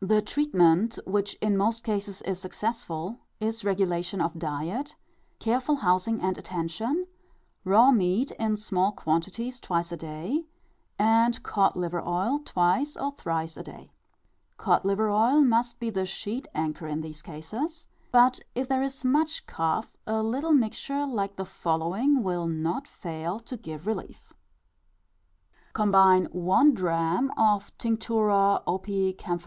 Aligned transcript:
The 0.00 0.22
treatment, 0.22 0.98
which 1.06 1.34
in 1.42 1.54
most 1.54 1.84
cases 1.84 2.22
is 2.22 2.40
successful, 2.40 3.18
is 3.40 3.62
regulation 3.62 4.22
of 4.22 4.38
diet, 4.38 4.96
careful 5.38 5.76
housing 5.84 6.18
and 6.22 6.38
attention, 6.38 7.06
raw 7.62 7.90
meat 7.90 8.30
in 8.38 8.56
small 8.56 8.90
quantities 8.90 9.60
twice 9.60 9.92
a 9.92 9.98
day, 9.98 10.46
and 10.98 11.42
cod 11.42 11.76
liver 11.76 12.00
oil 12.00 12.38
twice 12.42 12.96
or 12.96 13.10
thrice 13.12 13.58
a 13.58 13.62
day. 13.62 13.92
Cod 14.56 14.82
liver 14.86 15.10
oil 15.10 15.42
must 15.42 15.78
be 15.78 15.90
the 15.90 16.06
sheet 16.06 16.48
anchor 16.54 16.86
in 16.86 17.02
these 17.02 17.20
cases; 17.20 17.90
but 18.12 18.40
if 18.54 18.66
there 18.66 18.82
is 18.82 19.04
much 19.04 19.46
cough, 19.46 19.94
a 20.06 20.22
little 20.22 20.52
mixture 20.52 21.04
like 21.04 21.36
the 21.36 21.44
following 21.44 22.22
will 22.22 22.46
not 22.46 22.88
fail 22.88 23.38
to 23.40 23.58
give 23.58 23.86
relief, 23.86 24.32
℞ 25.74 26.72
Tinct. 27.76 28.08
Opii 28.08 29.18
Camph. 29.18 29.38